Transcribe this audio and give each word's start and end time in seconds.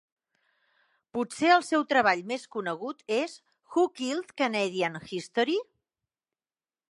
Potser 1.17 1.51
el 1.55 1.65
seu 1.67 1.83
treball 1.91 2.23
més 2.31 2.47
conegut 2.57 3.05
és 3.19 3.37
Who 3.75 3.85
Killed 4.01 4.33
Canadian 4.43 4.99
History? 5.19 5.61